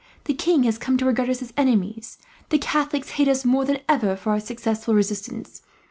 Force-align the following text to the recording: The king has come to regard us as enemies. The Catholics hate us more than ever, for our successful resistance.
The 0.25 0.33
king 0.33 0.63
has 0.63 0.79
come 0.79 0.97
to 0.97 1.05
regard 1.05 1.29
us 1.29 1.43
as 1.43 1.53
enemies. 1.55 2.17
The 2.49 2.57
Catholics 2.57 3.11
hate 3.21 3.27
us 3.27 3.45
more 3.45 3.65
than 3.65 3.81
ever, 3.87 4.15
for 4.15 4.31
our 4.31 4.39
successful 4.39 4.95
resistance. 4.95 5.61